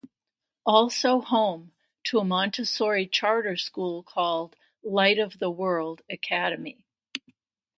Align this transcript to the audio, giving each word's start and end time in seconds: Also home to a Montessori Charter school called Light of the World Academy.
Also 0.65 1.21
home 1.21 1.73
to 2.05 2.17
a 2.17 2.25
Montessori 2.25 3.05
Charter 3.05 3.55
school 3.55 4.01
called 4.01 4.55
Light 4.81 5.19
of 5.19 5.37
the 5.37 5.51
World 5.51 6.01
Academy. 6.09 6.87